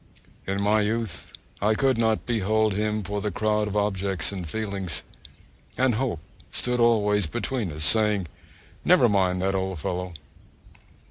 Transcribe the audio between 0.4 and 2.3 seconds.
In my youth I could not